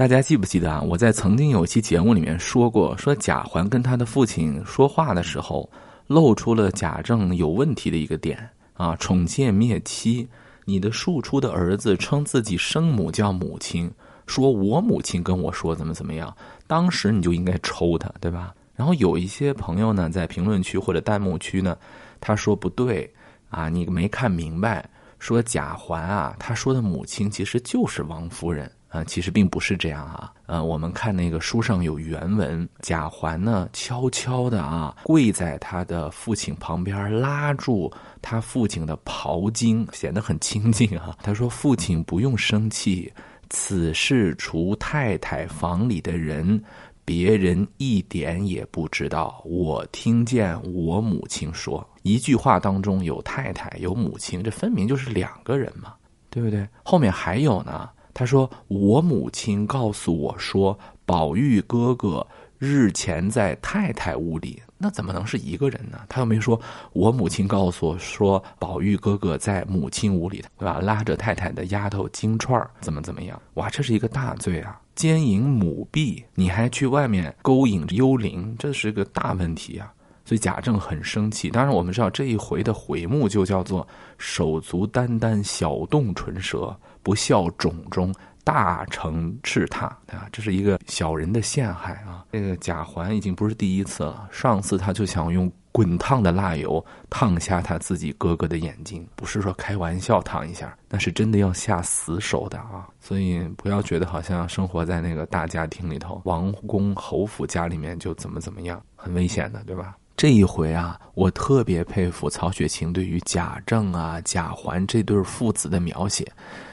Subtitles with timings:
[0.00, 0.80] 大家记不记得啊？
[0.80, 5.68] 我在曾经有一期节目里面说过，说贾环跟他的父亲说话的时候，
[6.06, 10.26] 露出了贾政有问题的一个点啊，宠妾灭妻，
[10.64, 13.92] 你的庶出的儿子称自己生母叫母亲，
[14.26, 16.34] 说我母亲跟我说怎么怎么样，
[16.66, 18.54] 当时你就应该抽他，对吧？
[18.74, 21.76] 然后有一些朋友呢，在评论区或者弹幕区呢，
[22.22, 23.12] 他说不对
[23.50, 24.88] 啊，你没看明白，
[25.18, 28.72] 说贾环啊，他说的母亲其实就是王夫人。
[28.90, 30.32] 啊，其实并不是这样啊。
[30.46, 37.88] 呃，我们看那个书上有原文，贾环呢悄悄的啊跪在他的父亲旁边，拉住
[38.20, 41.16] 他父亲的袍襟，显得很亲近啊。
[41.22, 43.12] 他说：“父亲不用生气，
[43.48, 46.60] 此事除太太房里的人，
[47.04, 49.40] 别人一点也不知道。
[49.44, 55.94] 我听见我母亲说，一句话当中有太太有母亲，这分明就是两个人嘛，
[56.28, 56.68] 对不对？
[56.82, 62.26] 后面还有呢。”他说：“我母亲告诉我说，宝玉哥哥
[62.58, 66.00] 日前在太太屋里，那怎么能是一个人呢？
[66.08, 66.60] 他又没说，
[66.92, 70.80] 我母亲告诉我说，宝玉哥哥在母亲屋里，对吧？
[70.80, 73.40] 拉着太太的丫头金钏怎么怎么样？
[73.54, 74.78] 哇，这是一个大罪啊！
[74.94, 79.90] 奸淫母婢，你还去外面勾引幽灵，这是个大问题啊！
[80.26, 81.48] 所以贾政很生气。
[81.48, 83.86] 当然，我们知道这一回的回目就叫做
[84.18, 90.28] ‘手足眈眈，小动唇舌’。”不孝种中，大成斥踏啊！
[90.32, 92.24] 这是一个小人的陷害啊！
[92.32, 102.88] 这个贾环已经不是第一次了，上次他就想用滚烫的蜡油烫瞎他自己哥哥的眼睛，不是说开玩笑烫一下，那是真的要下死手的啊！
[103.00, 109.96] 所以不要觉得好像生活在那个大家庭里头，王公侯府家里面就怎么怎么样，很危险的，对吧？
[110.16, 116.30] 这一回啊，我特别佩服曹雪芹对于贾政啊、贾环这对父子的描写，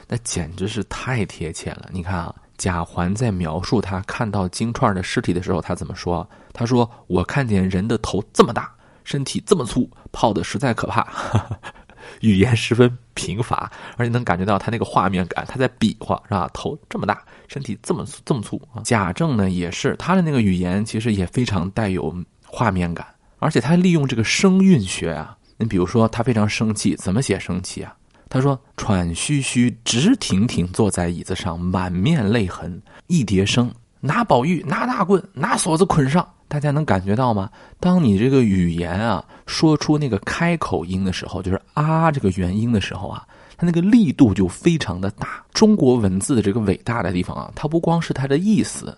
[0.08, 1.88] 那简直是太贴切了。
[1.92, 6.28] 你看啊，贾环在描述他看到金钏的尸体的时候，他怎么说？
[6.52, 8.72] 他说：“我看见人的头这么大，
[9.04, 11.06] 身体这么粗，泡的实在可怕。
[12.22, 16.48] ”语言十分贫乏，而且能感觉到他那个画面感，他在比划是吧？
[16.54, 18.80] 头这么大，身体这么这么粗啊！
[18.82, 22.14] 贾政呢，也是他的那个语言，其实也非常带有
[22.46, 23.06] 画面感。
[23.38, 27.94] 而且他利用这个声韵学啊，你比如说他非常生气，怎么写生气啊？
[28.28, 36.26] 他说喘吁吁、直挺挺坐在椅子上，满面泪痕，一叠声，拿宝玉，拿大棍，拿锁子捆上。
[36.46, 37.50] 大家能感觉到吗？
[37.78, 45.44] 当你这个语言啊说出那个开口音的时候，就是啊这个元音的时候啊，它那个力度就非常的大。
[45.52, 48.96] 中国文字的这个伟大的地方啊，它不光是它的意思。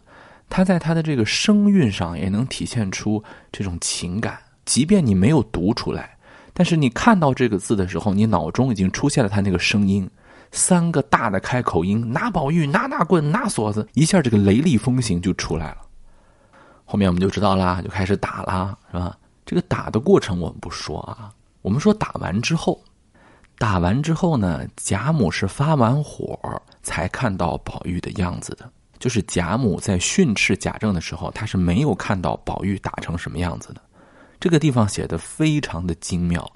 [0.49, 6.17] 它在它的这个声韵上也能体现出这种情感，即便你没有读出来，
[6.53, 10.09] 但是你看到这个字的时候，你脑中已经出现了他那个声音，
[10.53, 15.78] 三个大的开口音：拿宝玉，拿大棍，拿锁子，一下这个雷厉风行就出来了。
[16.84, 19.16] 后面我们就知道啦，就开始打啦，是吧？
[19.47, 22.81] 这个打的过程我们不说啊，我们说打完之后，
[23.59, 26.39] 打完之后呢，贾母是发完火
[26.83, 28.71] 才看到宝玉的样子的。
[28.99, 33.81] 就是贾母在训斥贾政的时候，他是没有看到宝玉打成什么样子的。
[34.41, 36.51] 这个地方写的非常的精妙。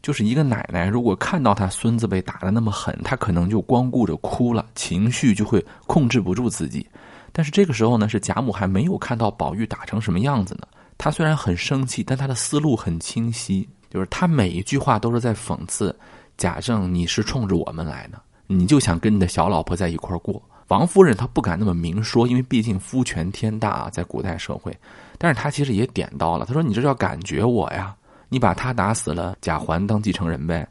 [0.00, 6.86] 就是一个奶奶，如果看到她孙子被打的那么狠，她可能就光顾着哭了，情绪就会控制不住自己。
[7.32, 10.66] 但是这个时候呢，是贾母还没有看到宝玉打成什么样子呢。
[10.96, 15.94] 她虽然很生气，但她的思路很清晰，就是她每一句话都是在讽刺
[16.36, 20.40] 贾政：你是冲着我们来的，你就想跟你的小老婆在一块儿过。
[20.68, 24.74] 王夫人她不敢那么明说，因为毕竟夫权天大啊，在古代社会。
[25.18, 27.94] 但是他其实也点到了，他说：“你这叫感觉我呀，
[28.28, 30.66] 你把他打死了，贾环当继承人呗。”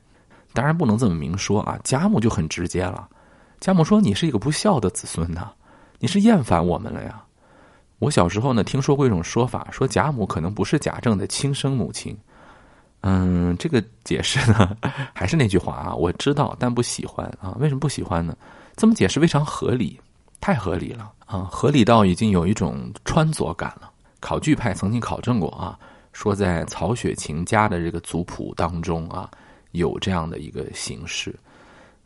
[0.53, 1.78] 当然不能这么明说啊。
[1.84, 3.07] 贾母就很直接了，
[3.59, 5.52] 贾母说：“你是一个不孝的子孙呐，
[6.00, 7.22] 你是厌烦我们了呀。”
[8.00, 12.18] 我小时候呢，听说过一种说法，说贾母可能不是贾政的亲生母亲。
[13.02, 14.75] 嗯，这个解释呢，
[15.13, 17.56] 还是那句话啊，我知道，但不喜欢啊。
[17.59, 18.36] 为什么不喜欢呢？
[18.75, 20.00] 这么解释非常合理，
[20.40, 21.47] 太合理了啊！
[21.52, 23.92] 合理到已经有一种穿着感了。
[24.19, 25.78] 考据派曾经考证过啊，
[26.14, 29.30] 说在曹雪芹家的这个族谱当中啊，
[29.72, 31.36] 有这样的一个形式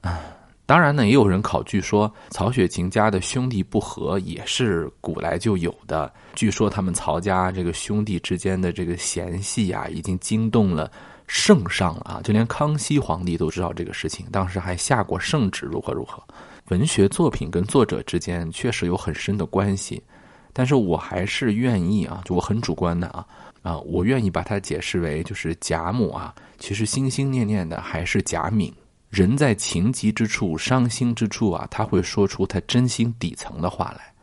[0.02, 0.20] 啊。
[0.66, 6.12] 当然呢，也有人考据说曹雪芹家的兄弟不和也是古来就有的。
[6.34, 10.90] 据说他们曹家这个兄弟之间的这个嫌隙啊，已经惊动了。
[11.28, 16.22] 圣上啊，就连康熙皇帝都知道这个事情，当时还下过圣旨，如何如何。
[16.68, 20.04] 文学作品跟作者之间确实有很深的关系，
[20.54, 23.26] 但是我还是愿意啊，就我很主观的啊
[23.64, 28.74] 啊，我愿意把它解释为就是贾母啊，其实心心念念的还是贾敏。
[29.10, 34.14] 人在情急之处、伤心之处啊，他会说出他真心底层的话来。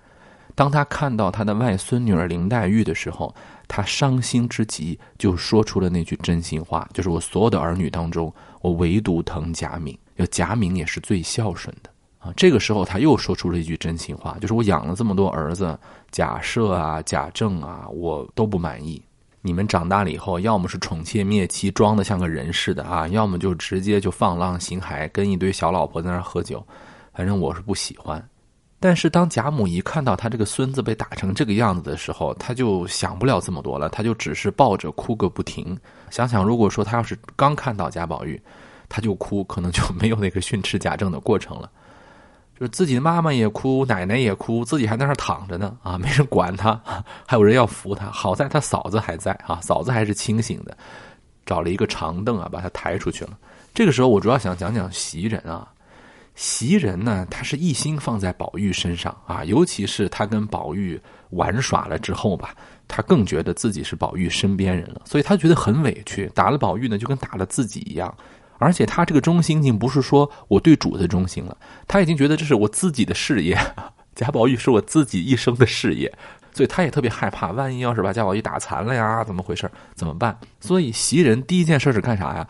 [0.55, 3.33] 当他看到他的外孙女儿林黛玉的时候，
[3.69, 8.33] 他伤心之极，就说出了那句真心话，就是我所有的儿女当中，
[8.63, 12.33] 我唯独疼贾敏，要贾敏也是最孝顺的啊。
[12.37, 15.79] 这个时候他又说出了一句真心话，就是我养了这么多儿子，
[16.11, 19.03] 贾赦啊、贾政啊，我都不满意。
[19.41, 26.63] 你们长大了以后，要么是宠妾灭妻，装的像个人似的啊，要么就直接就放浪形骸，跟一堆小老婆在那儿喝酒。
[27.15, 28.23] 反正我是不喜欢。
[28.81, 35.77] 但是当贾母一看到他这个孙子被打成这个样子的时候，他就想不了这么多了，他就只是抱着哭个不停。
[36.11, 38.41] 想想如果说他要是刚看到贾宝玉，
[38.89, 41.71] 他就哭，可能就没有那个训斥贾政的过程了。
[42.59, 46.81] 就是自己的妈妈也哭，奶奶也哭，自己还在那儿躺着呢啊，没人管他，
[47.25, 48.11] 还有人要扶他。
[48.11, 50.77] 好在他嫂子还在啊，嫂子还是清醒的，
[51.47, 53.39] 找了一个长凳啊，把他抬出去了。
[53.73, 55.69] 这个时候我主要想讲讲袭人啊。
[56.35, 61.01] 袭人呢，他是一心放在宝玉身上啊，尤其是他跟宝玉
[61.31, 62.55] 玩耍了之后吧，
[62.87, 66.31] 他更觉得自己是宝玉身边人了，所以他觉得很委屈。
[66.37, 68.13] 打了宝玉呢，就跟打了自己一样。
[68.59, 71.57] 而且他这个忠心，已经不是说我对主的忠心了，
[71.87, 73.59] 他已经觉得这是我自己的事业。
[74.15, 76.13] 贾宝玉是我自己一生的事业，
[76.53, 79.71] 所以他也特别害怕，万一要是把贾宝玉打残了呀，怎么回事？
[79.95, 80.37] 怎么办？
[80.61, 82.47] 所以袭人第一件事是干啥呀？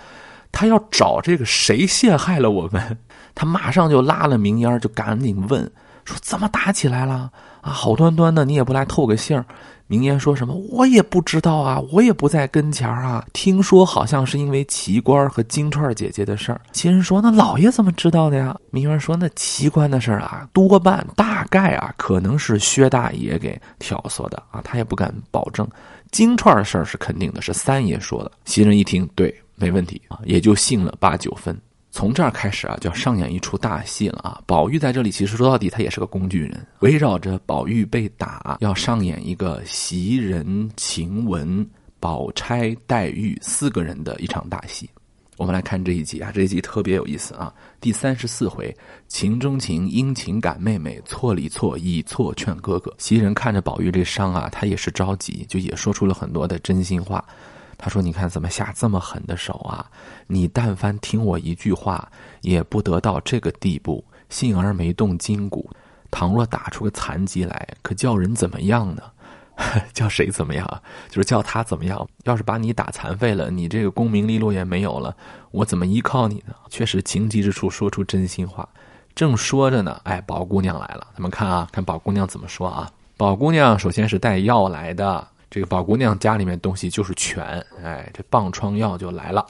[0.50, 2.98] 他要找这个谁陷害了我们。
[3.34, 5.70] 他马上就拉了明烟就赶紧问
[6.04, 7.30] 说：“怎么打起来了？
[7.60, 9.44] 啊，好端端的，你也不来透个信儿。”
[9.90, 13.24] 明烟说什么：“我也不知道啊，我也不在跟前啊。
[13.32, 25.66] 听说好像是因为奇官和金钏姐姐的事儿。”袭人说：“那老爷怎么知道的呀？”明烟说：“那奇官的事儿啊，多半大概啊，可能是薛大爷给挑唆的啊，他也不敢保证。
[26.10, 31.58] 金钏的事儿是肯定的，是三爷说的。”袭人一听，对，没问题啊，也就信了八九分。
[31.98, 34.40] 从这儿开始啊，就要上演一出大戏了啊！
[34.46, 41.68] 宝玉在这里其实说到底，他也是个工具人，围绕着宝玉被打，要上演一个袭人、晴雯、
[41.98, 44.88] 宝钗、黛玉四个人的一场大戏。
[45.38, 47.52] 我们来看这一集啊，这一集特别有意思啊！
[47.80, 48.72] 第三十四回，
[49.08, 52.94] 情中情，因情感妹妹，错里错，以错劝哥哥。
[52.98, 57.24] 袭人看着宝玉这伤啊，他也是着急，就也说出了很多的真心话。
[57.78, 59.88] 他说：“你看怎么下这么狠的手啊？
[60.26, 62.10] 你但凡听我一句话，
[62.40, 64.04] 也不得到这个地步。
[64.28, 65.70] 幸而没动筋骨，
[66.10, 69.02] 倘若打出个残疾来，可叫人怎么样呢？
[69.94, 70.82] 叫谁怎么样？
[71.08, 72.06] 就是叫他怎么样？
[72.24, 75.16] 要是把你打残废了，你这个功名利禄也没有了，
[75.52, 76.54] 我怎么依靠你呢？
[76.68, 78.68] 确实情急之处说出真心话。
[79.14, 81.06] 正说着呢，哎，宝姑娘来了。
[81.14, 82.90] 咱们看啊，看宝姑娘怎么说啊？
[83.16, 87.44] 宝姑娘首先是带药来的。”这个宝姑娘家里面东西就是全，
[87.82, 89.46] 哎，这棒疮药就来了。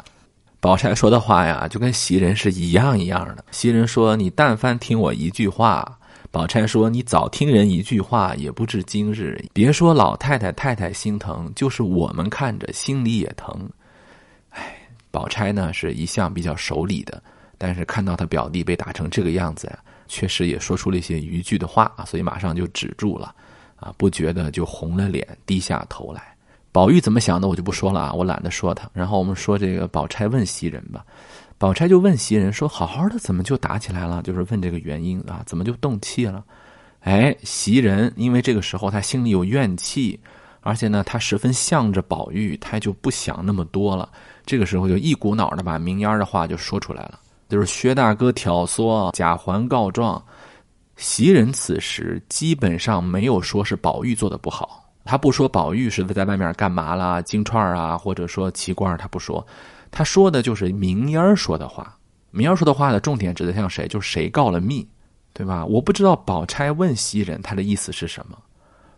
[0.61, 3.45] 宝钗说的话呀，就跟袭人是一样一样的。
[3.53, 5.99] 袭人说：“你但凡听我一句话。”
[6.31, 9.43] 宝钗说：“你早听人一句话，也不至今日。
[9.53, 13.71] 别说老太太太太心疼，就是我们看着心里也疼。”
[14.51, 14.77] 哎，
[15.11, 17.23] 宝钗呢是一向比较守礼的，
[17.57, 23.35] 但是看到他表弟被打成这个样子呀，确实也说出了一些逾矩的话啊，所以马上就止住了。
[23.81, 26.35] 啊，不觉得就红了脸，低下头来。
[26.71, 28.89] 宝玉怎么想的，我就不说了啊，我懒得说他。
[28.93, 31.05] 然后我们说这个宝钗问袭人吧，
[31.57, 34.23] 宝钗就问袭人说：“好好的，怎么就打起来了？
[34.23, 36.45] 就是问这个原因啊，怎么就动气了？”
[37.01, 40.19] 哎，袭人因为这个时候他心里有怨气，
[40.61, 44.09] 而且呢，他十分向着宝玉，他就不想那么多了。
[44.45, 47.19] 这个时候就一股脑的把明烟的话就说出来了，
[47.49, 50.23] 就是薛大哥挑唆贾环告状。
[50.99, 59.47] 袭人此时基本上没有说是宝玉做的不好，他不说宝玉是在外面干嘛啦，金钏啊，或者说奇官，他不说，
[59.93, 61.97] 他说的就是明烟说的话。
[62.33, 63.87] 明烟说的话的重点指的像谁？
[63.87, 64.87] 就是谁告了密，
[65.33, 65.65] 对吧？
[65.65, 68.37] 我不知道宝钗问袭人他的意思是什么，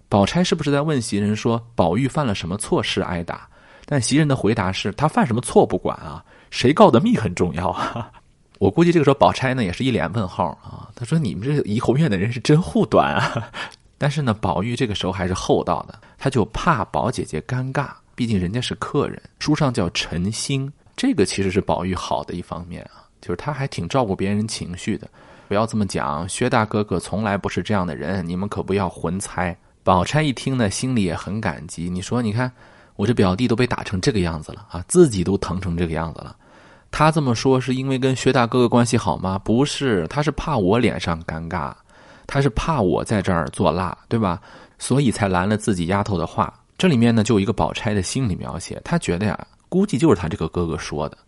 [0.09, 3.47] 宝钗是不是在问袭人说宝玉犯了什么错事挨打？
[3.85, 8.11] 但袭人的回答是他犯什么错不管啊，谁告的密很重要啊。
[8.61, 10.91] 我估计这个时候，宝钗呢也是一脸问号啊。
[10.95, 13.51] 他说：“你们这怡红院的人是真护短啊！”
[13.97, 19.19] 但是呢，宝玉这个时候还是厚道的，他就怕宝姐姐尴尬，毕竟人家是客人。
[19.39, 25.09] 书上叫陈心，这个其实是宝玉好的一方面啊，就是他还挺照顾别人情绪的。
[25.49, 29.57] 不要这么讲，薛大哥哥从来不是这样的人，你们可不要混猜。
[29.83, 31.89] 宝钗一听呢，心里也很感激。
[31.89, 32.53] 你说，你看
[32.97, 36.37] 我这表弟都被打成这个样子了啊，自己都疼成这个样子了。
[36.91, 39.39] 他这么说是因为跟薛大哥哥关系好吗？
[39.39, 41.73] 不是，他是怕我脸上尴尬，
[42.27, 44.41] 他是怕我在这儿做辣，对吧？
[44.79, 46.53] 所以才拦了自己丫头的话。
[46.77, 51.19] 这里面呢，就有一个宝钗的心理描写，他觉得呀，估计就是他这个哥哥说的，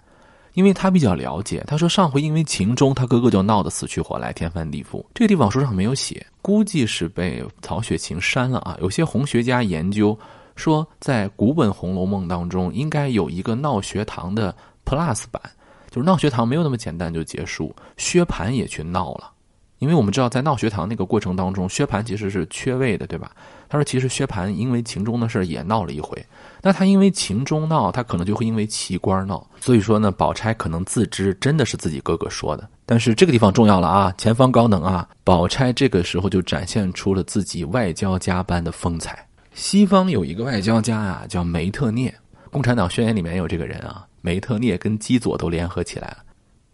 [0.54, 1.62] 因为他比较了解。
[1.66, 5.04] 他说上回因为秦钟，他哥哥就闹得死去活来，天翻地覆。
[5.14, 8.76] 这个地方书上没有写，估计是被曹雪芹删了啊。
[8.80, 10.18] 有些红学家研究
[10.56, 15.42] 说，在古本《红楼梦》当中，应该有一个闹学堂的 Plus 版，
[15.90, 19.30] 就是闹学堂没有那么简单就结束，薛蟠也去闹了。
[19.78, 23.32] 因为我们知道，在闹学堂那个过程当中，薛蟠其实是缺位的，对吧？
[23.68, 26.24] 他说，其实薛蟠因为秦钟的事也闹了一回。
[26.60, 29.44] 那他因为秦钟闹，他可能就会因为奇官闹。
[29.60, 32.68] 所以说呢，宝钗可能自知真的是自己哥哥说的。
[32.86, 35.08] 但是这个地方重要了啊，前方高能啊！
[35.24, 39.26] 宝钗这个时候就展现出了自己外交家般的风采。
[39.52, 42.14] 西方有一个外交家啊，叫梅特涅，
[42.52, 46.18] 共产党宣言里面有这个人啊，梅特涅跟基佐都联合起来了。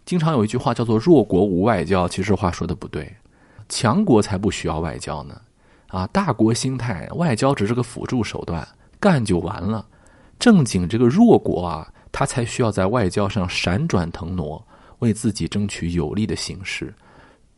[0.05, 3.12] 经常有一句话叫做“弱国无外交”，其实话说的不对，
[3.69, 5.40] 强国才不需要外交呢。
[5.88, 8.67] 啊，大国心态，外交只是个辅助手段，
[9.00, 9.85] 干就完了。
[10.38, 14.62] 正经这个弱国啊，他才需要在外交上闪转腾挪，
[15.00, 16.95] 为自己争取有利的形势。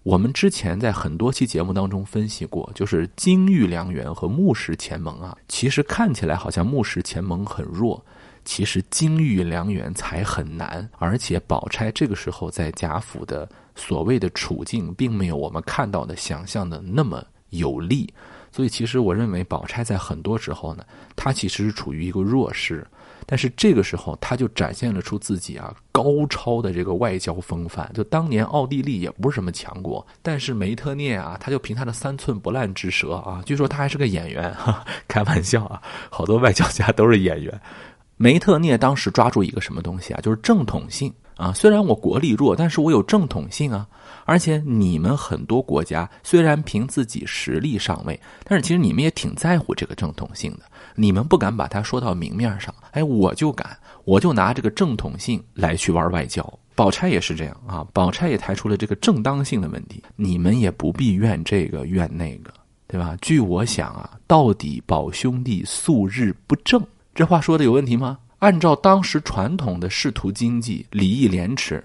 [0.03, 8.03] 我们之前在很多期节目当中分析过，就是金玉良缘和木石前盟啊，其实看起来好像木石前盟很弱。
[8.45, 18.13] 其实金玉良缘才很难，而且宝钗这个时候在贾府的所谓的处境，并没有我们看到的、想象的那么有利。
[18.53, 22.85] 所以，其实我认为宝钗在很多时候呢，她其实是处于一个弱势。
[23.25, 27.89] 但是这个时候，她就展现了出自己啊高超的这个外交风范。
[27.95, 34.53] 就当年奥地利也不是什么强国，但是梅特涅啊，他就凭他的三寸不烂之舌啊，据说他还是个演员，
[35.07, 35.81] 开玩笑啊，
[36.11, 37.61] 好多外交家都是演员。
[38.23, 40.21] 梅特涅当时抓住一个什么东西啊？
[40.21, 41.55] 就是正统性啊！
[41.55, 43.89] 虽然我国力弱，但是我有正统性啊！
[44.27, 50.65] 而且你们很多国家虽然凭自己实力上位，但是其实你们也挺在乎这个正统性的。
[50.95, 53.75] 你们不敢把它说到明面上，哎，我就敢，
[54.05, 56.47] 我就拿这个正统性来去玩外交。
[56.75, 57.87] 宝钗也是这样啊！
[57.95, 62.53] 宝钗也抬出了这个正当性的问题，你们也不必怨这个怨那个，
[62.87, 63.17] 对吧？
[63.23, 66.87] 据我想啊，到底宝兄弟素日不正。
[67.14, 68.19] 这话说的有问题吗？
[68.38, 71.85] 按照当时传统的仕途经济、礼义廉耻，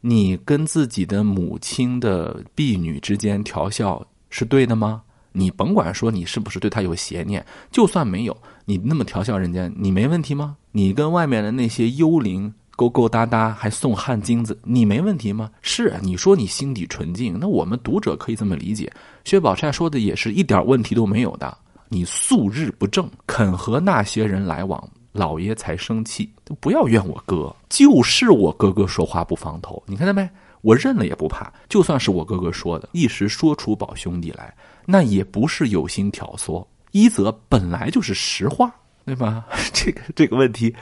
[0.00, 5.02] 你跟自己的母亲的婢女之间调笑是对的吗？
[5.32, 10.56] 你甭管说你是不是对他有邪念，就算没有，你那么调笑人家，你没问题吗？
[10.72, 15.50] 你跟外面的那些幽灵勾勾搭搭，还送汗巾子，你没问题吗？
[15.60, 18.90] 是你说你心底纯净，那我们读者可以这么理解。
[19.24, 21.58] 薛宝钗说的也是一点问题都没有的。
[21.92, 26.32] 你素日不正，肯和那些人来往，老爷才生气。
[26.44, 29.82] 都不要怨我哥，就是我哥哥说话不方头。
[29.86, 30.30] 你看到没？
[30.62, 31.52] 我认了也不怕。
[31.68, 34.54] 就算是我哥哥说的，一时说出宝兄弟来，
[34.86, 36.64] 那也不是有心挑唆。
[36.92, 38.72] 一则本来就是实话，
[39.04, 39.44] 对吧？
[39.74, 40.72] 这个这个问题，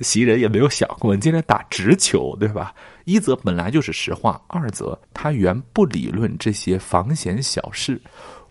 [0.00, 1.12] 袭人也没有想过。
[1.12, 2.72] 你今天打直球，对吧？
[3.04, 8.00] 一则本来就是实话，二则他原不理论这些房闲小事。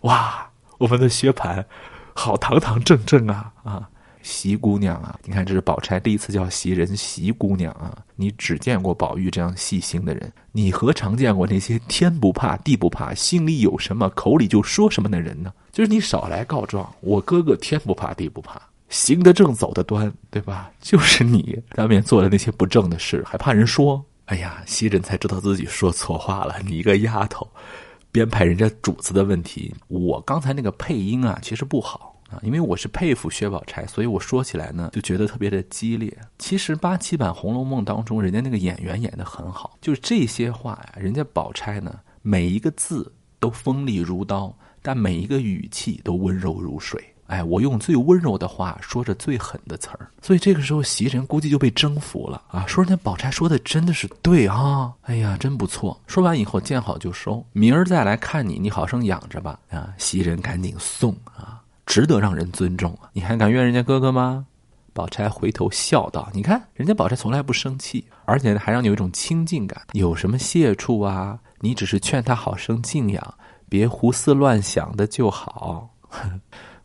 [0.02, 1.64] 哇，我们的薛蟠。
[2.14, 3.88] 好堂堂正正啊啊，
[4.22, 5.18] 席姑娘啊！
[5.24, 7.96] 你看，这是宝钗第一次叫袭人席姑娘啊。
[8.14, 15.52] 你只见过宝玉这样细心的人，你何尝见过那些天不怕地不怕，心里有什么口里就说什么的人呢？
[15.72, 20.70] 就是你少来告状，我哥哥天不怕地不怕，行得正走得端，对吧？
[20.80, 24.04] 就是你当面做的那些不正的事，还怕人说？
[24.26, 26.54] 哎呀，袭人才知道自己说错话了。
[26.64, 27.46] 你一个丫头。
[28.12, 36.14] 编排人家主子的问题，我刚才那个配音啊，其实不好啊，因为我是佩服薛宝钗，所以我说起来呢就觉得特别的激烈。
[36.38, 47.02] 其实八七版《红楼梦》当中，人家那个演员演的很好，就是这些话呀，人家宝钗呢每一个字都锋利如刀，但每一个语气都温柔如水。
[47.32, 52.66] 哎，我用最温柔的话说着最狠的词儿，所以这个时候袭人估计就被征服了啊！
[52.66, 54.92] 说人家宝钗说的真的是对啊！
[55.04, 55.98] 哎呀，真不错。
[56.06, 59.94] 说完以后见好就收，明儿再来看你，你好生养着吧啊！
[59.96, 63.08] 袭人赶紧送啊，值得让人尊重啊！
[63.14, 64.44] 你还敢怨人家哥哥吗？
[64.92, 69.80] 宝钗回头笑道：“你看人家宝钗从来不生气，而且还让你有一种亲近感。
[69.92, 71.38] 有什么谢处啊？
[71.60, 73.34] 你只是劝他好生静养，
[73.70, 75.88] 别胡思乱想的就好。”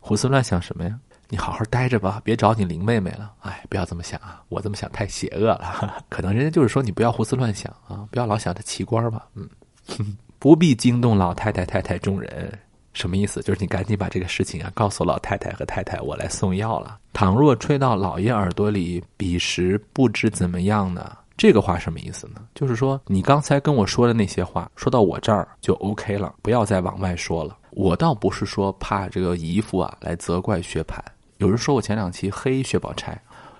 [0.00, 0.98] 胡思乱想什么呀？
[1.28, 3.30] 你好好待着吧，别找你林妹妹了。
[3.40, 6.02] 哎，不要这么想啊，我这么想太邪恶了。
[6.08, 9.26] 可能人家就是说你不要胡思乱想啊，不要老想着奇官吧。
[9.34, 9.48] 嗯，
[10.38, 12.58] 不必惊动老太太、太太众人。
[12.94, 13.42] 什么意思？
[13.42, 16.98] 就是你赶紧把这个事情啊告诉老太太和太太，我来送药了。
[17.12, 21.14] 倘若吹到老爷耳朵里，彼时不知怎么样呢？
[21.36, 22.40] 这个话什么意思呢？
[22.54, 27.56] 就是说你刚才跟我说的那些话，说到我这儿就 OK 了，不要再往外说了。
[27.78, 30.98] 我倒不是说怕这个姨父啊来责怪薛蟠。
[31.36, 33.16] 有人说我前两期黑薛宝钗，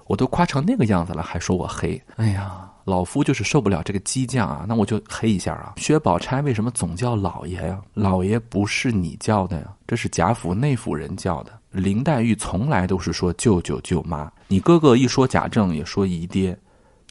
[0.08, 2.02] 我都夸成那个样子了，还说我黑。
[2.16, 5.74] 哎呀，老夫就是受不了这个激将啊，那我就黑一下啊。
[5.76, 7.80] 薛宝钗为什么总叫老爷呀？
[7.94, 11.52] 老爷不是你叫的呀，这是贾府内府人叫的。
[11.70, 16.58] 林黛玉从来都是说舅舅舅妈，你哥哥一说贾政也说姨爹，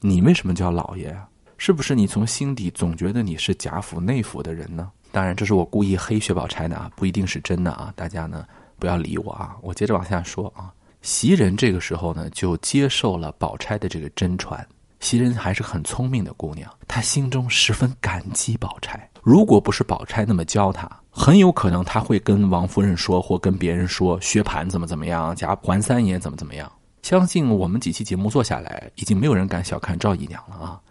[0.02, 1.26] 你为什么叫老爷啊？
[1.58, 4.92] 是不是你从心底总觉得你是贾府内府的人呢？
[5.12, 7.92] 当然，这是我故意黑薛宝钗的啊，不一定是真的啊。
[7.96, 8.46] 大家呢
[8.80, 9.56] 不要理我啊。
[9.62, 10.72] 我接着往下说啊。
[11.02, 14.66] 袭人这个时候呢，就接受了宝钗的这个真传。
[15.00, 19.10] 袭人还是很聪明的姑娘，她心中十分感激宝钗。
[19.22, 26.70] 如果不是宝钗那么教她，很有可能她会跟王夫人说，或跟别人说薛蟠怎么怎么样，贾环三爷怎么怎么样。
[27.04, 30.82] 相信我们几期节目做下来，已经没有人敢小看赵姨娘了啊！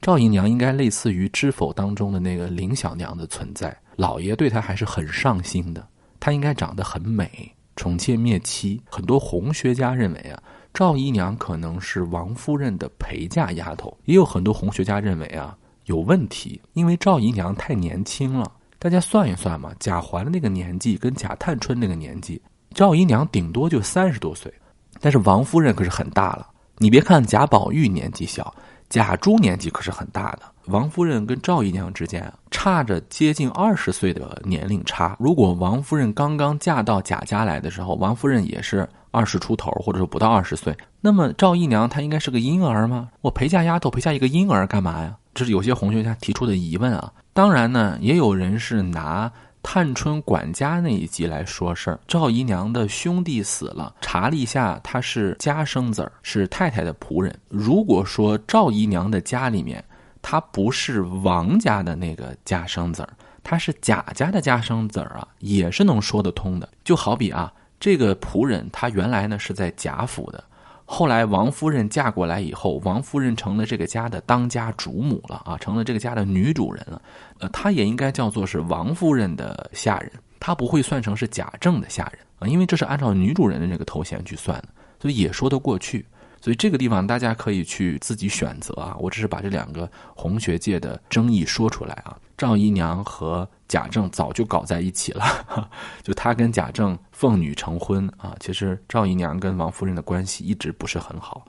[0.00, 5.86] 赵姨娘应该类似于《知否》当中的那个林小娘的存在，老爷对她还是很上心的。
[6.18, 7.54] 她应该长得很美。
[7.76, 10.42] 宠妾灭妻，很多红学家认为啊，
[10.72, 13.96] 赵姨娘可能是王夫人的陪嫁丫头。
[14.04, 18.50] 也有很多红学家认为啊，有问题，因为赵姨娘太年轻了。
[18.78, 22.40] 大家算一算嘛，贾环的那个年纪跟贾探春那个年纪，
[22.72, 24.52] 赵姨娘顶多就三十多岁，
[24.98, 26.48] 但是王夫人可是很大了。
[26.78, 28.54] 你别看贾宝玉年纪小，
[28.90, 30.42] 贾珠年纪可是很大的。
[30.66, 35.16] 王夫人跟赵姨娘之间，差着接近二十岁的年龄差。
[35.18, 43.08] 如果王夫人刚刚嫁到贾家来的时候，王夫人也是二十出头，或者说不到二十岁，那么赵姨娘她应该是个婴儿吗？
[43.20, 45.16] 我陪嫁丫头陪嫁一个婴儿干嘛呀？
[45.32, 47.12] 这是有些红学家提出的疑问啊。
[47.32, 49.30] 当然呢，也有人是拿
[49.62, 52.00] 探春管家那一集来说事儿。
[52.08, 57.34] 赵姨娘的兄弟死了，查了一下，他是家生子儿，是太太的仆人。
[57.48, 59.84] 如果说赵姨娘的家里面，
[60.22, 63.08] 他不是王家的那个家生子儿，
[63.42, 66.68] 他是贾家的家生子儿啊，也是能说得通的。
[66.82, 70.42] 就好比啊，这个仆人他原来呢是在贾府的，
[70.92, 77.00] 后来王夫人嫁过来以后，王夫人成了这个家的当家主母了啊，成了这个家的女主人了。
[77.38, 84.68] 呃，她也应该叫做是王夫人的下人，她不会算成是贾政的下人啊，因为这是按照女主人的那个头衔去算的，
[85.00, 86.04] 所以也说得过去。
[86.40, 92.16] 所以这个地方大家可以去自己选择啊，我只是把这两个红学界的争议说出来啊。
[92.38, 95.68] 赵姨娘和贾政早就搞在一起了，
[96.02, 98.34] 就她跟贾政奉女成婚啊。
[98.40, 101.44] 其实赵姨娘跟王夫人的关系一直不是很好，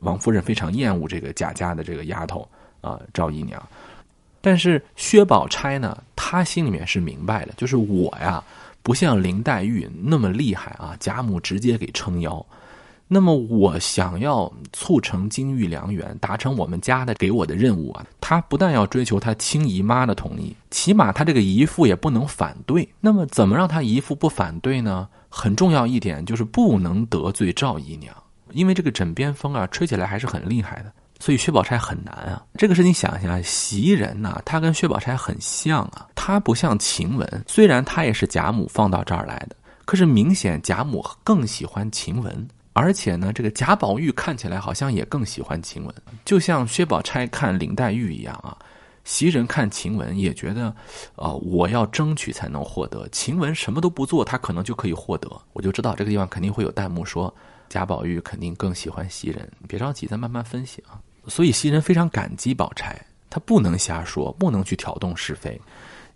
[0.00, 2.48] 王夫人非常厌恶这个贾家的这个丫头
[2.80, 3.60] 啊赵姨娘。
[4.40, 8.40] 但是薛宝钗呢，她心里面是明白的，就是我呀
[8.84, 12.46] 不像林黛玉那么厉害啊，贾母直接给撑腰。
[13.08, 22.88] 那么我想要促成金玉良缘，达成我们家的给我的任务啊，他不但要追求他亲姨妈的同意，起码他这个姨父也不能反对。
[23.00, 25.08] 那么怎么让他姨父不反对呢？
[25.28, 28.12] 很重要一点就是不能得罪赵姨娘，
[28.52, 30.92] 因为这个枕边风啊，吹起来还是很厉害的。
[31.20, 32.42] 所以薛宝钗很难啊。
[32.58, 42.48] 这个事情想一想，袭人呐，她跟薛宝钗很像啊，她不像晴雯，虽然她也是贾母放到这儿来的，可是明显贾母更喜欢晴雯。
[42.78, 45.94] 而且呢，这个贾宝玉看起来好像也更喜欢晴雯，
[46.26, 48.54] 就像薛宝钗看林黛玉一样啊。
[49.02, 50.66] 袭人看晴雯也觉得，
[51.14, 53.08] 啊，我要争取才能获得。
[53.08, 55.30] 晴雯什么都不做，她可能就可以获得。
[55.54, 57.34] 我就知道这个地方肯定会有弹幕说
[57.70, 59.50] 贾宝玉肯定更喜欢袭人。
[59.66, 61.00] 别着急，再慢慢分析啊。
[61.28, 65.58] 所以袭人非常感激宝钗，她不能瞎说，不能去挑动是非。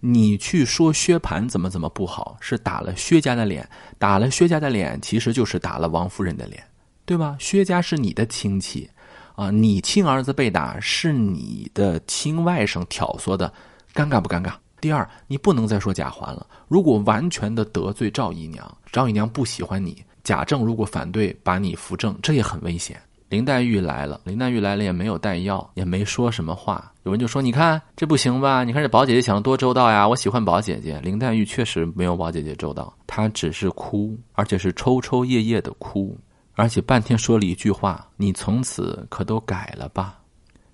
[0.00, 6.62] 你去说薛蟠怎么怎么不好，是打了薛家的脸，打了薛家的脸，其实就是打了王夫人的脸，
[7.04, 7.36] 对吧？
[7.38, 8.88] 薛家是你的亲戚，
[9.34, 13.52] 啊，你亲儿子被打是你的亲外甥挑唆的，
[13.92, 14.54] 尴尬不尴尬？
[14.80, 16.46] 第二，你不能再说贾环了。
[16.66, 22.98] 如果完全的得罪赵姨娘，赵姨娘不喜欢你，贾政如果反对把你扶正，这也很危险。
[23.30, 26.92] 林黛玉来了，林黛玉来了也没有带药，也没说什么话。
[27.04, 28.64] 有人就说：“你看这不行吧？
[28.64, 30.06] 你看这宝姐姐想的多周到呀！
[30.06, 36.18] 我喜欢宝姐姐。”林黛玉确实没有宝姐姐周到，她只是哭，而且是抽抽噎噎的哭，
[36.56, 40.18] 而且半天说了一句话：“你从此可都改了吧？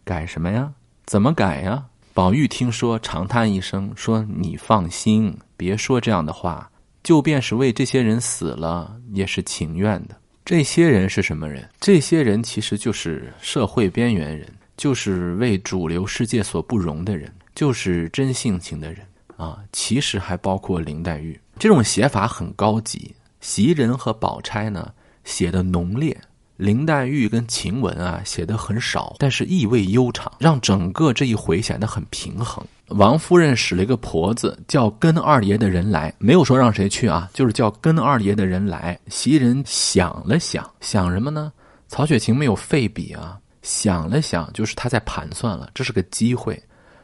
[0.02, 0.72] 改什么呀？
[1.04, 6.70] 怎么改呀？”宝玉听说，长叹一声说：“你放心，别说这样的话。
[7.02, 10.16] 就便是为这些人死了，也是情愿的。”
[10.46, 11.68] 这些人是什么人？
[11.80, 19.04] 这些人其实就是社会边缘人，就是为主流世界所不容的人，就是真性情的人
[19.36, 19.58] 啊！
[19.72, 21.36] 其实还包括林黛玉。
[21.58, 23.12] 这种写法很高级。
[23.40, 26.16] 袭人和宝钗呢，写的浓烈。
[26.56, 32.64] 林黛玉跟晴雯啊写的很少，但是意味悠长，让整个这一回显得很平衡。
[32.88, 38.98] 王夫人使了一个婆子，叫跟二爷的人来，没有说让谁去啊，就是叫跟二爷的人来。
[39.08, 41.52] 袭人想了想，想什么呢？
[41.88, 46.60] 曹雪芹没有废笔啊，想了想，就是他在盘算了，这是个机会，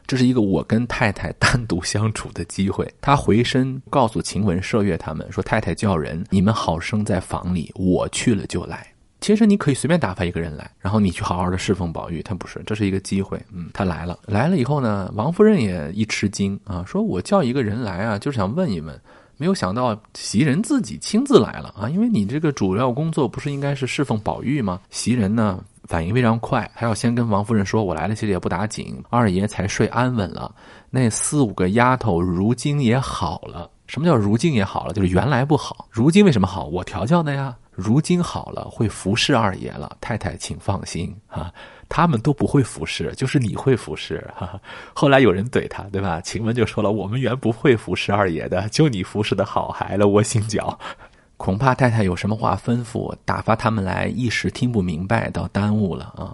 [0.06, 2.88] 这是一个我跟太太单独相处的机会。
[3.00, 8.86] 他回身告诉晴雯、麝月他们说：“太太叫人，你们好生在房里，我去了就来。”
[9.22, 12.20] 其实你可以随便打发一个人来，然后你去好好的侍奉宝玉。
[12.22, 13.40] 他不是，这是一个机会。
[13.52, 19.00] 嗯，他来了，来了以后呢，王夫人也一吃惊啊，说我叫一个人来啊，就是想问一问，
[19.36, 24.80] 没有想到袭人自己亲自来了啊，因为你这个主要工作不是应该是侍奉宝玉吗？
[24.90, 30.52] 袭人呢反应非常快，还要先跟王夫人说，我来了，其实也不打紧，二爷才睡安稳了，
[30.90, 33.70] 那四五个丫头如今也好了。
[33.86, 34.94] 什么叫如今也好了？
[34.94, 36.66] 就是原来不好，如今为什么好？
[36.66, 37.54] 我调教的呀。
[37.82, 41.52] 如今好了，会服侍二爷了，太太请放心啊，
[41.88, 44.24] 他们都不会服侍，就是你会服侍。
[44.36, 44.60] 哈。
[44.94, 46.20] 后来有人怼他，对吧？
[46.20, 50.78] 晴雯就说了：“我们原不会服侍二爷的，就你服侍的好，孩了我心脚。
[51.36, 56.32] 恐怕太太有什么话吩咐，打发他们来，一时听不明白，倒耽误了啊。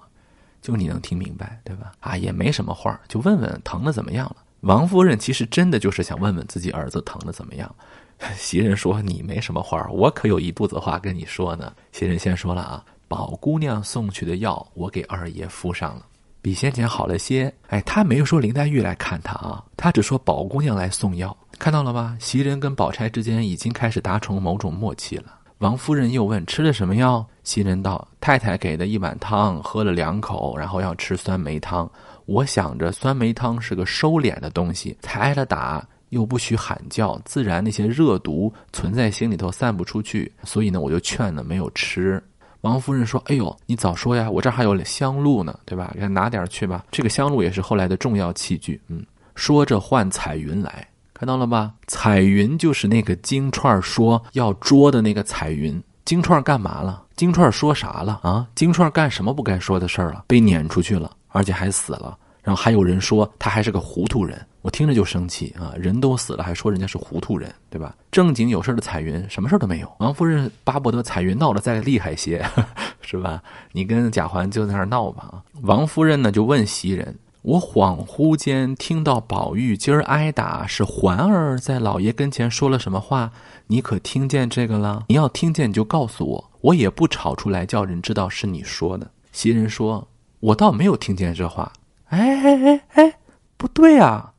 [0.60, 1.92] 就你能听明白，对吧？
[2.00, 4.36] 啊，也没什么话，就问问疼的怎么样了。
[4.60, 7.74] 王夫人其实真的就是想问问自己儿子疼的怎么样。”
[8.36, 16.02] 袭人说：“你没什么话，我可有一肚子话跟你说呢。”袭人先说了啊：“宝姑娘送去的药，我给二爷敷上了，
[16.42, 22.16] 比先前好了些。”哎，他没有说林黛玉来看他啊，他只说宝姑娘来送药，看到了吧？
[22.18, 25.34] 袭人跟宝钗之间已经开始达成某种默契了。
[25.58, 31.90] 王夫人又问：“吃了什么药？”袭人道：“太太给的一碗汤，喝了两口，然后要吃酸梅汤。
[32.26, 42.22] 我想着酸梅汤是个收敛的东西，才挨了打。”又不许喊叫，自然那些热毒存在心里头散不出去，所以呢，我就劝呢没有吃。
[42.62, 45.92] 王夫人说：“哎呦，你早说呀，我这还有香露呢，对吧？
[45.94, 46.84] 给他拿点去吧。
[46.90, 49.04] 这个香露也是后来的重要器具。”嗯，
[49.36, 51.72] 说着唤彩云来，看到了吧？
[51.86, 55.80] 彩云就是那个金钏说要捉的那个彩云。
[56.04, 57.04] 金钏干嘛了？
[57.14, 58.48] 金钏说啥了啊？
[58.56, 60.24] 金钏干什么不该说的事儿了？
[60.26, 62.18] 被撵出去了，而且还死了。
[62.42, 64.44] 然后还有人说他还是个糊涂人。
[64.68, 65.72] 我听着就生气啊！
[65.78, 67.96] 人都死了，还说人家是糊涂人，对吧？
[68.10, 69.90] 正经有事的彩云，什么事都没有。
[69.98, 72.44] 王夫人巴不得彩云闹得再厉害些，
[73.00, 73.42] 是吧？
[73.72, 75.42] 你跟贾环就在那儿闹吧。
[75.62, 83.32] 王夫人呢，就问袭人：“我恍惚间听到宝玉今儿挨打，是环儿在老爷跟前说了什么话？
[83.68, 85.04] 你可听见这个了？
[85.08, 90.06] 你要听见，你就告诉我，我也不吵出来，叫人知道是你说的。”袭人说
[90.40, 91.72] ：“我倒没有听见这话。”
[92.10, 93.14] 哎哎哎哎，
[93.56, 94.30] 不对啊！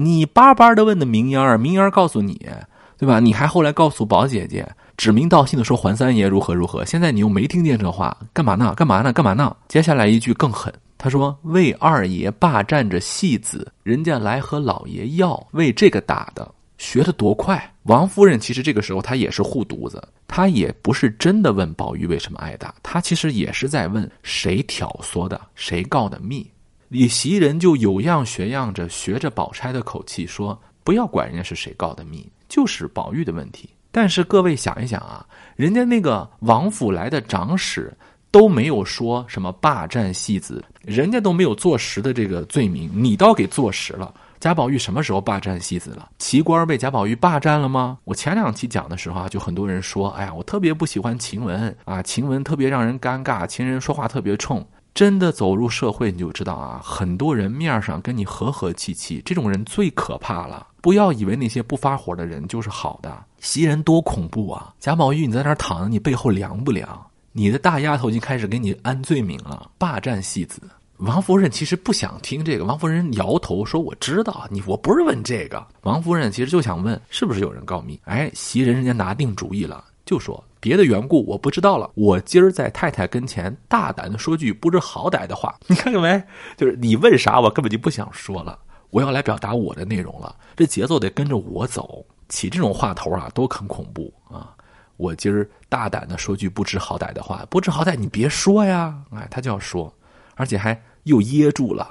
[0.00, 2.48] 你巴巴的问的明烟儿，明烟儿告诉你，
[2.96, 3.18] 对吧？
[3.18, 4.64] 你还后来告诉宝姐姐，
[4.96, 6.84] 指名道姓的说环三爷如何如何。
[6.84, 8.72] 现在你又没听见这话，干嘛呢？
[8.76, 9.12] 干嘛呢？
[9.12, 9.56] 干嘛呢？
[9.66, 17.60] 接下来一句更狠，他说为二爷霸占着戏子，人家来和老爷要，为这个打的，学的多快。
[17.82, 26.48] 王夫人其实这个时候她也是护犊子，她也不是真的问宝玉为什么挨打，她其实也是在问谁挑唆的，谁告的密。
[26.88, 33.68] 李袭人就有样学样着，学着宝钗的口气说：“不要管人家是谁告的密，就是宝玉的问题。
[33.90, 35.24] 但是各位想一想啊，
[35.54, 37.94] 人家那个王府来的长史
[38.30, 44.14] 都没有说什么霸占戏子，人家都没有坐实的这个罪名，你倒给坐实了。
[44.40, 46.08] 贾宝玉什么时候霸占戏子了？
[46.18, 47.98] 奇官被贾宝玉霸占了吗？
[48.04, 54.64] 我前两期讲的时候啊，就很多人说：哎呀，我特别不喜欢晴雯啊，晴雯特别让人尴尬，晴人说话特别冲。”
[54.98, 60.66] 真的走入社会，你就知道啊，很多人面上跟你和和气气，这种人最可怕了。
[60.80, 63.16] 不要以为那些不发火的人就是好的。
[63.38, 64.74] 袭人多恐怖啊！
[64.80, 67.00] 贾宝玉，你在那儿躺着，你背后凉不凉？
[67.30, 70.60] 你的大丫头已经开始给你安罪名了，霸占戏子。
[70.96, 78.00] 王夫人其实不想听这个，王夫人摇头说：“我知道你，我不是问这个。”王夫人其实就想问，是不是有人告密？
[78.06, 80.42] 哎，袭人人家拿定主意了，就说。
[80.60, 81.90] 别的缘故我不知道了。
[81.94, 86.22] 我今儿在太太跟前大胆的说句不知好歹的话， 你看见没？
[86.56, 88.58] 就是你问啥，我根本就不想说了。
[88.90, 92.04] 我要来表达我的内容了，这节奏得跟着我走。
[92.28, 94.54] 起这种话头啊，都很恐怖啊！
[94.98, 98.94] 我今儿大胆的说句不知好歹的话，不知好歹你别说呀！
[99.12, 99.90] 哎，他就要说，
[100.34, 101.88] 而且还又噎住了。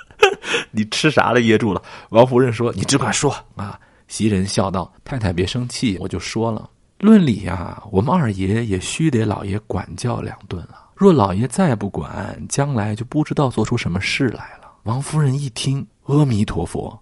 [0.72, 1.40] 你吃啥了？
[1.42, 1.82] 噎住了？
[2.10, 6.68] 王夫人说：“你只管说啊。”袭人笑道：“太太别生气，我就说了。”
[7.00, 10.90] 论理呀，我们二爷也须得老爷管教两顿了。
[10.94, 14.70] 若老爷再不管，将来就不知道做出什么事来了。
[14.82, 17.00] 王夫人一听，阿弥陀佛，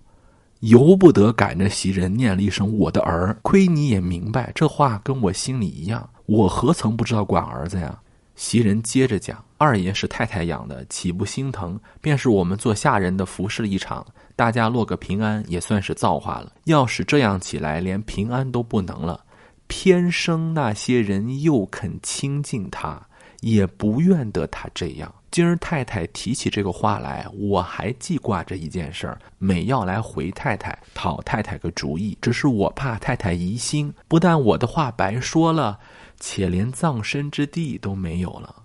[0.61, 3.37] 由不得赶着袭人念了一声“我的儿”。
[3.43, 6.09] 亏你也明白，这话跟我心里一样。
[6.27, 7.99] 我何曾不知道管儿子呀？
[8.37, 11.77] 袭人接着讲：“二爷是太太养的，岂不心疼？
[12.01, 14.07] 便是我们做下人的服侍一场，
[14.37, 16.53] 大家落个平安，也算是造化了。
[16.67, 19.21] 要是这样起来，连平安都不能了。”
[19.69, 23.07] 偏生那些人又肯亲近他，
[23.41, 25.15] 也不愿得他这样。
[25.31, 35.79] 今儿太太提起这个话来，我还记挂着一件事儿，每要来回太太讨太太个主意，只是我怕太太疑心，不但我的话白说了，
[36.19, 38.63] 且连葬身之地都没有了。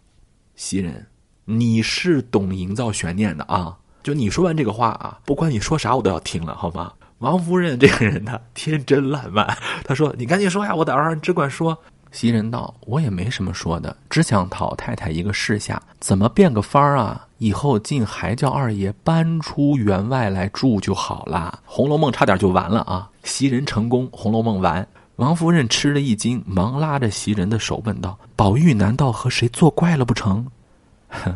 [0.56, 1.06] 袭人，
[1.44, 3.78] 你是懂营造悬念的啊！
[4.02, 6.94] 就你说完这个话啊，不管你说啥，我都要听了，好吗？
[7.24, 11.78] 王夫人这个人呢， 天真烂漫，她说：“你赶紧说呀，我的儿只管说。”
[12.12, 17.26] 袭人道：“我也没什么说的，只想讨太太一个示下，怎么变个法儿啊？
[17.38, 21.58] 以后竟还叫二爷搬出园外来住就好啦。
[21.66, 23.10] 《红楼梦》差点就完了啊！
[23.24, 24.86] 袭人成功，《红楼梦》完。
[25.16, 30.46] 王夫人吃了一惊，忙拉着袭人的手问道：“宝玉难道和谁作怪了不成
[31.08, 31.34] ？”“哼，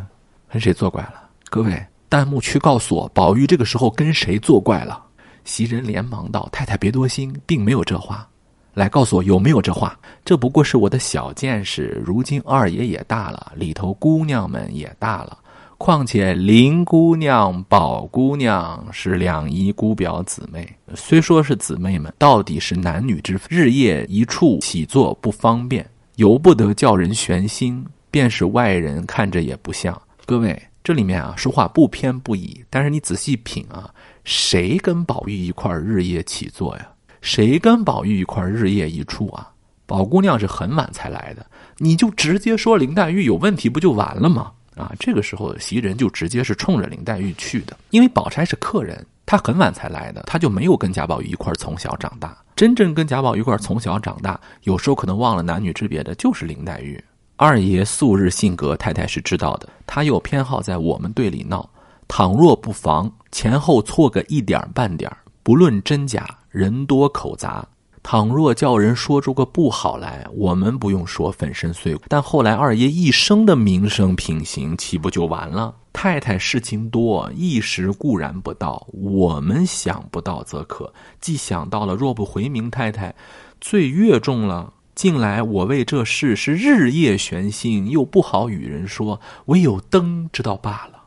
[0.48, 1.14] 和谁作怪了？
[1.48, 5.06] 各位弹幕区告诉我，宝玉这个时候跟谁作怪了？”
[5.48, 8.28] 袭人连忙道：“太太别多心，并没有这话。”
[8.74, 9.98] 来告诉我有没有这话？
[10.24, 12.00] 这不过是我的小见识。
[12.04, 15.36] 如今二爷也大了，里头姑娘们也大了，
[15.78, 25.84] 况且林姑娘、宝姑娘是两姨姑表姊妹，虽说是姊妹们，到底是男女之分，日夜一处起坐不方便，
[26.16, 30.00] 由不得叫人悬心，便是外人看着也不像。
[30.24, 33.90] 各位，这里面啊说话不偏不倚，但是你仔细品啊，
[34.28, 36.86] 谁跟宝玉一块日夜起坐呀？
[37.22, 39.50] 谁跟宝玉一块日夜一处啊？
[39.86, 41.46] 宝姑娘是很晚才来的，
[41.78, 44.52] 你就直接说林黛玉有问题不就完了吗？
[44.76, 52.36] 啊，这个时候袭人就直接是冲着林黛玉去的，因为宝钗是客人，她很晚才来的，她就没有跟贾宝玉一块从小长大。
[52.54, 57.02] 真正跟贾宝玉一块从小长大，有时候可能忘了男女之别的就是林黛玉。
[57.36, 61.66] 二爷素日性格，太太是知道的，他又偏好在我们队里闹，
[62.08, 66.26] 倘若不防前后错个一点半点不论真假。
[66.50, 67.64] 人多口杂，
[68.02, 75.74] 倘若叫人说出个不好来，我们不用说粉身碎骨，但后来二爷一生的名声品行，岂不就完了？
[75.92, 80.92] 太太事情多，一时固然不到，我们想不到则可。
[81.20, 83.14] 既想到了，若不回明太太，
[83.60, 84.72] 罪越重了。
[84.94, 90.97] 近来我为这事是日夜悬心，又不好与人说，唯有灯知道罢了。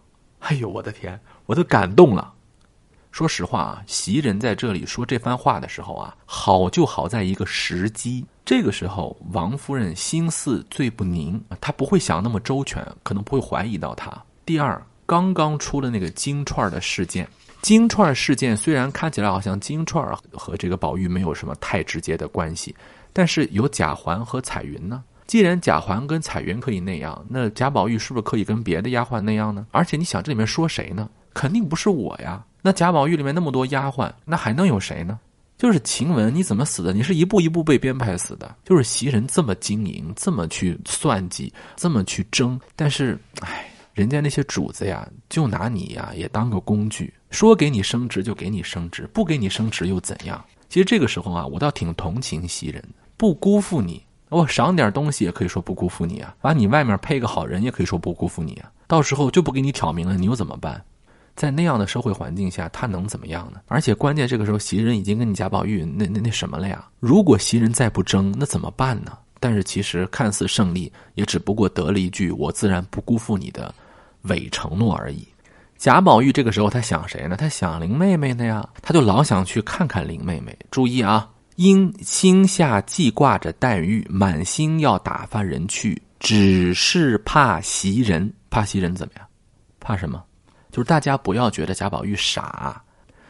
[0.41, 2.33] 哎呦，我的天，我都感动了。
[3.11, 8.25] 说实话啊，袭人在这里说这番话的时候啊，好就好在一个时机。
[8.45, 14.11] 这个时候，王夫人心思最不宁，她不会想那么周全，可能不会怀疑到他。
[14.45, 17.27] 第二，刚刚出了那个金串的事件，
[17.61, 22.73] 金串事件虽然看起来好像金串和这个宝玉没有什么太直接的关系，
[23.13, 25.03] 但是有贾环和彩云呢。
[25.31, 29.65] 既然贾环跟彩云可以那样，那贾宝玉是不是可以跟别的丫鬟那样呢？
[29.71, 31.09] 而且你想，这里面说谁呢？
[31.33, 32.45] 肯定不是我呀。
[32.61, 35.17] 那贾宝玉里面那么多丫鬟，那还能有谁呢？
[35.57, 36.91] 就是晴雯，你怎么死的？
[36.91, 38.53] 你是一步一步被编排死的。
[38.65, 50.43] 就是袭人这么经营，这么去算计，这么去争，但是，唉，人家那些主子呀，就拿你呀也当个工具，说给你升职就给你升职，不给你升职又怎样？
[50.67, 52.83] 其实这个时候啊，我倒挺同情袭人，
[53.15, 60.81] 不辜负你，我赏点东西也可以说不辜负你啊，把你外面配个好人也可以说不辜负你啊，到时候就不给你挑明了，你又怎么办？
[61.35, 63.59] 在那样的社会环境下，他能怎么样呢？
[63.67, 66.87] 而且关键这个时候，袭人已经跟你贾宝玉那那那什么了呀？
[66.99, 69.17] 如果袭人再不争，那怎么办呢？
[69.39, 73.73] 但是其实看似胜利，也只不过得了一句“我自然不辜负你的
[74.23, 75.27] 伪承诺”而已。
[75.77, 77.35] 贾宝玉这个时候他想谁呢？
[77.35, 80.55] 他想林妹妹呢呀，他就老想去看看林妹妹。
[80.69, 81.27] 注意啊，
[81.61, 88.33] 因心下记挂着黛玉，满心要打发人去，只是怕袭人。
[88.49, 89.27] 怕袭人怎么样？
[89.79, 90.23] 怕什么？
[90.71, 92.81] 就是大家不要觉得贾宝玉傻，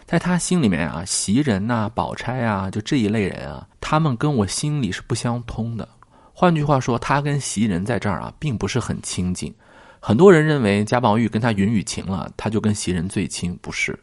[0.06, 5.86] 在他心里面啊，袭人呐、宝钗啊，就这一类人啊，他们跟我心里是不相通的。
[6.32, 9.54] 换句话说，他跟袭人在这儿啊，并不是很亲近。
[10.00, 14.00] 很多人认为贾宝玉跟他云雨情了，他就跟袭人最亲，不是。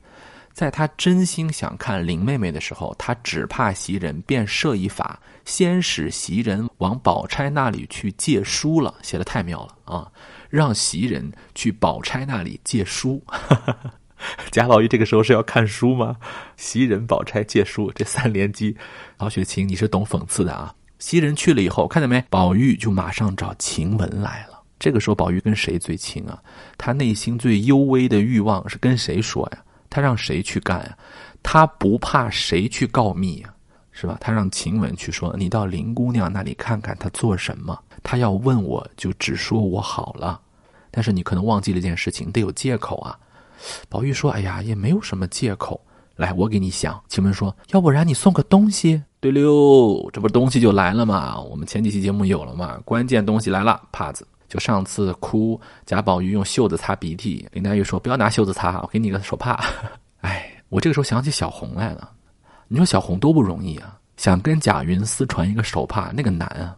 [0.59, 8.93] 在他真心想看林妹妹的时候，他只怕袭人，便设一法，先使袭人往宝钗那里去借书了。
[9.01, 10.11] 写的太妙了啊！
[10.51, 13.23] 让袭人去宝钗那里借书。
[14.51, 16.17] 贾宝玉这个时候是要看书吗？
[16.57, 18.77] 袭人、宝钗借书，这三连击。
[19.17, 20.75] 曹雪芹，你是懂讽刺的啊！
[20.99, 22.21] 袭人去了以后，看见没？
[22.29, 24.61] 宝玉就马上找晴雯来了。
[24.81, 26.43] 这个时候，宝玉跟谁最亲啊？
[26.77, 29.63] 他内心最幽微的欲望是跟谁说呀？
[29.91, 30.99] 他让谁去干呀？
[31.43, 33.55] 他不怕谁去告密呀？
[33.91, 34.17] 是吧？
[34.21, 37.77] 他让晴雯去说：“你到林姑娘那里看看，她做什么？
[38.03, 40.41] 她要问我就只说我好了。
[40.91, 43.19] 但是你可能忘记了一件事情，得有借口啊。”
[43.91, 45.81] 宝玉说：“哎呀，也没有什么借口。
[46.15, 51.37] 来，我给你想。”晴雯说：“要不然你送个东西？”对溜，这不东西就来了嘛？
[51.41, 52.79] 我们前几期节目有了嘛？
[52.85, 54.25] 关键东西来了，帕子。
[54.49, 59.63] 就上次哭，贾宝玉用袖子擦鼻涕，林黛玉说：“不要拿袖子擦，我给你个手帕。
[60.23, 62.11] ”哎，我这个时候想起小红来了。
[62.67, 66.77] 你说小红多不容易啊，想跟贾云私传一个手帕，那个难啊，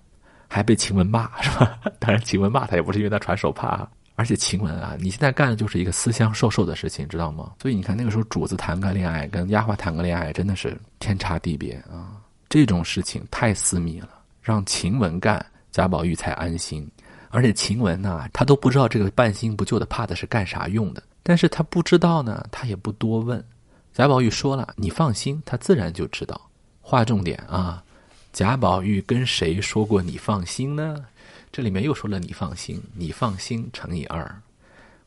[0.48, 1.78] 还被晴雯骂是吧？
[1.98, 7.52] 当然，晴雯骂他也不是因为他传手帕，而且晴雯啊，你现在干的就是一个私相授受的事情，知道吗？
[7.62, 12.18] 所以你看那个时候主子谈个恋爱，跟丫鬟谈个恋爱，真的是天差地别啊！
[12.48, 14.08] 这种事情太私密了，
[14.42, 16.88] 让晴雯干，贾宝玉才安心。
[17.30, 21.02] 而且晴雯呢，她都不知道这个半新不旧的帕子是干啥用的。
[21.22, 23.42] 但是她不知道呢，她也不多问。
[23.92, 26.40] 贾宝玉说了：“你放心，他自然就知道。”
[26.80, 27.82] 划重点啊！
[28.32, 31.04] 贾宝玉跟谁说过“你放心”呢？
[31.52, 34.42] 这里面又说了“你放心”，“你放心”乘以二。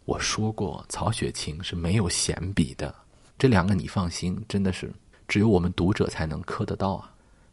[0.06, 2.94] 我说过，曹雪芹是没有闲笔的。
[3.40, 4.92] 这两个“你放心”真的是
[5.28, 7.10] 只有我们读者才能磕得到啊！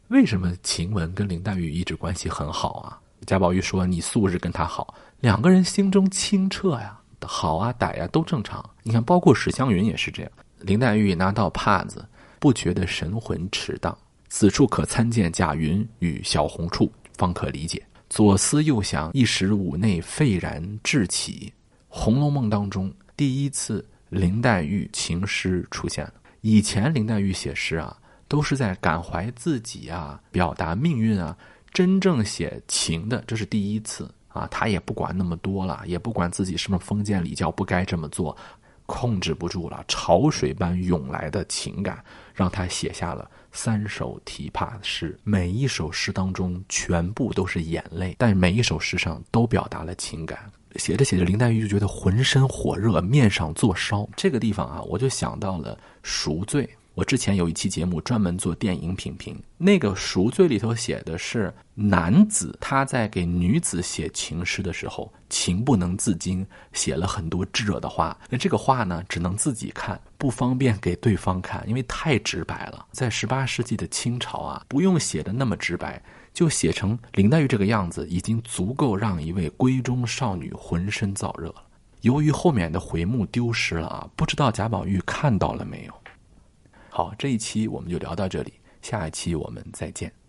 [0.09, 2.98] 为什么晴雯跟林黛玉一直关系很好啊？
[3.26, 8.64] 贾宝玉说：“你素日跟他好，两个人心中清澈呀，好啊歹呀都正常。
[8.83, 10.33] 你看，包括史湘云也是这样。
[10.61, 12.04] 林黛玉拿到帕子，
[12.38, 13.96] 不觉得神魂迟荡。
[14.28, 17.83] 此处可参见贾云与小红处，方可理解。
[18.09, 21.52] 左思右想，一时五内沸然志起。
[21.88, 26.14] 《红楼梦》当中第一次林黛玉情诗出现了。
[26.40, 27.96] 以前林黛玉写诗啊，
[28.28, 31.37] 都是在感怀自己啊，表达命运啊。”
[31.72, 34.46] 真正写情的，这是第一次啊！
[34.50, 38.37] 他也不管那么多了，也不管自己是不是封建礼教不该这么做，
[38.87, 42.04] 控制不住了，潮水般涌来的情感，
[42.35, 45.18] 让他写下了三首琵琶诗。
[45.22, 50.38] 每一首诗当中全部都是眼泪，但每一首诗上都表达了情感。
[50.76, 54.09] 写着写着，林黛玉就觉得浑身火热，面上作烧。
[54.16, 56.68] 这个地方啊，我就想到了赎罪。
[57.00, 68.14] 我之前有一期节目专门做电影品评，那个赎罪里头写的是男子他在给女子写情诗的时候，情不能自禁，写了很多炙热的话。
[68.28, 72.84] 那这个话呢，只能自己看，不方便给对方看，因为太直白了。
[72.92, 76.02] 在十八世纪的清朝啊，不用写的那么直白，
[76.34, 81.64] 就写成林黛玉这个样子，已经足够让一位闺中少女浑身燥热了。
[82.02, 85.94] 由于后面的回目丢失了啊，不知道贾宝玉看到了没有。
[86.90, 90.19] 好，这一期我们就聊到这里，下一期我们再见。